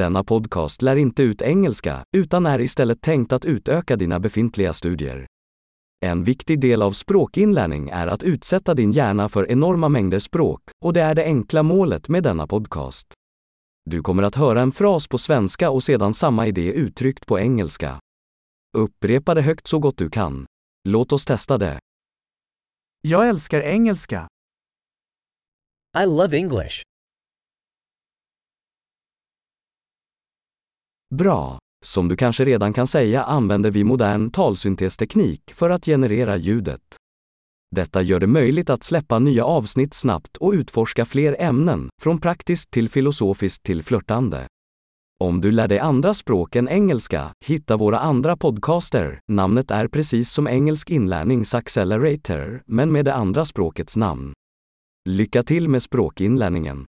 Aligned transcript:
Denna 0.00 0.24
podcast 0.24 0.82
lär 0.82 0.96
inte 0.96 1.22
ut 1.22 1.42
engelska, 1.42 2.04
utan 2.16 2.46
är 2.46 2.60
istället 2.60 3.00
tänkt 3.00 3.32
att 3.32 3.44
utöka 3.44 3.96
dina 3.96 4.20
befintliga 4.20 4.72
studier. 4.72 5.26
En 6.04 6.24
viktig 6.24 6.60
del 6.60 6.82
av 6.82 6.92
språkinlärning 6.92 7.88
är 7.88 8.06
att 8.06 8.22
utsätta 8.22 8.74
din 8.74 8.92
hjärna 8.92 9.28
för 9.28 9.50
enorma 9.50 9.88
mängder 9.88 10.18
språk, 10.18 10.62
och 10.84 10.92
det 10.92 11.00
är 11.00 11.14
det 11.14 11.24
enkla 11.24 11.62
målet 11.62 12.08
med 12.08 12.22
denna 12.22 12.46
podcast. 12.46 13.06
Du 13.84 14.02
kommer 14.02 14.22
att 14.22 14.34
höra 14.34 14.60
en 14.60 14.72
fras 14.72 15.08
på 15.08 15.18
svenska 15.18 15.70
och 15.70 15.82
sedan 15.82 16.14
samma 16.14 16.46
idé 16.46 16.72
uttryckt 16.72 17.26
på 17.26 17.38
engelska. 17.38 18.00
Upprepa 18.78 19.34
det 19.34 19.42
högt 19.42 19.66
så 19.66 19.78
gott 19.78 19.98
du 19.98 20.10
kan. 20.10 20.46
Låt 20.88 21.12
oss 21.12 21.24
testa 21.24 21.58
det. 21.58 21.78
Jag 23.00 23.28
älskar 23.28 23.60
engelska. 23.60 24.28
I 26.02 26.06
love 26.06 26.36
English. 26.36 26.89
Bra! 31.14 31.58
Som 31.84 32.08
du 32.08 32.16
kanske 32.16 32.44
redan 32.44 32.72
kan 32.72 32.86
säga 32.86 33.24
använder 33.24 33.70
vi 33.70 33.84
modern 33.84 34.30
talsyntesteknik 34.30 35.52
för 35.54 35.70
att 35.70 35.84
generera 35.84 36.36
ljudet. 36.36 36.80
Detta 37.76 38.02
gör 38.02 38.20
det 38.20 38.26
möjligt 38.26 38.70
att 38.70 38.84
släppa 38.84 39.18
nya 39.18 39.44
avsnitt 39.44 39.94
snabbt 39.94 40.36
och 40.36 40.52
utforska 40.52 41.04
fler 41.04 41.36
ämnen, 41.38 41.88
från 42.02 42.20
praktiskt 42.20 42.70
till 42.70 42.88
filosofiskt 42.88 43.62
till 43.62 43.82
flörtande. 43.82 44.46
Om 45.20 45.40
du 45.40 45.52
lär 45.52 45.68
dig 45.68 45.78
andra 45.78 46.14
språk 46.14 46.56
än 46.56 46.68
engelska, 46.68 47.32
hitta 47.44 47.76
våra 47.76 47.98
andra 47.98 48.36
podcaster. 48.36 49.20
Namnet 49.32 49.70
är 49.70 49.88
precis 49.88 50.30
som 50.30 50.48
engelsk 50.48 50.90
inlärnings 50.90 51.54
accelerator, 51.54 52.62
men 52.66 52.92
med 52.92 53.04
det 53.04 53.14
andra 53.14 53.44
språkets 53.44 53.96
namn. 53.96 54.32
Lycka 55.08 55.42
till 55.42 55.68
med 55.68 55.82
språkinlärningen! 55.82 56.86